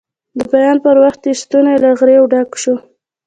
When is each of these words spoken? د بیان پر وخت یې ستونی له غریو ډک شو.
د 0.37 0.39
بیان 0.51 0.77
پر 0.85 0.95
وخت 1.03 1.21
یې 1.27 1.33
ستونی 1.41 1.75
له 1.83 1.89
غریو 1.99 2.25
ډک 2.31 2.49
شو. 2.61 2.75